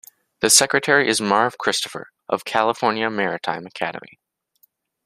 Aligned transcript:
The 0.39 0.49
secretary 0.49 1.07
is 1.07 1.21
Marv 1.21 1.59
Christopher 1.59 2.09
of 2.27 2.43
California 2.43 3.07
Maritime 3.11 3.67
Academy. 3.67 4.19